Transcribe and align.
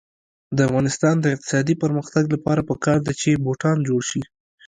د 0.57 0.57
افغانستان 0.67 1.15
د 1.19 1.25
اقتصادي 1.35 1.75
پرمختګ 1.83 2.23
لپاره 2.35 2.61
پکار 2.69 2.97
ده 3.07 3.13
چې 3.21 3.41
بوټان 3.43 3.77
جوړ 3.87 4.01
شي. 4.09 4.21